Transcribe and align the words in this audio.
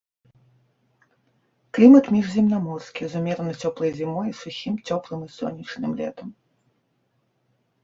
Клімат 1.77 2.05
міжземнаморскі 2.15 3.03
з 3.13 3.21
умерана 3.21 3.53
цёплай 3.65 3.91
зімой 4.01 4.27
і 4.33 4.35
сухім, 4.41 4.81
цёплым 4.89 5.19
і 5.31 5.31
сонечным 5.37 5.91
летам. 6.03 6.27